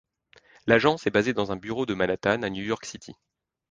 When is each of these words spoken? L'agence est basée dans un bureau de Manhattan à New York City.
L'agence 0.65 1.05
est 1.05 1.11
basée 1.11 1.31
dans 1.35 1.51
un 1.51 1.57
bureau 1.57 1.85
de 1.85 1.93
Manhattan 1.93 2.41
à 2.41 2.49
New 2.49 2.63
York 2.63 2.85
City. 2.85 3.13